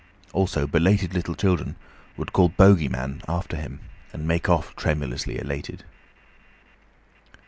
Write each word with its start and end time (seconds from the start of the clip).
Also 0.33 0.65
belated 0.65 1.13
little 1.13 1.35
children 1.35 1.75
would 2.17 2.33
call 2.33 2.49
"Bogey 2.49 2.87
Man!" 2.89 3.21
after 3.27 3.55
him, 3.55 3.81
and 4.11 4.27
make 4.27 4.49
off 4.49 4.75
tremulously 4.75 5.37
elated. 5.37 5.83